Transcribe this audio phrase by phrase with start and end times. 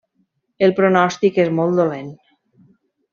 [0.67, 2.09] El pronòstic és molt dolent.